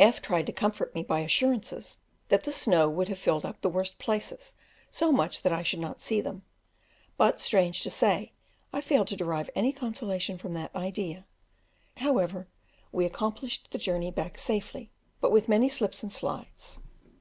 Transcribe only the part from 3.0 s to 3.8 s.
have filled up the